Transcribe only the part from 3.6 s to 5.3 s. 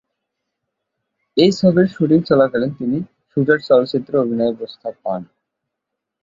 চলচ্চিত্রে অভিনয়ের প্রস্তাব পান।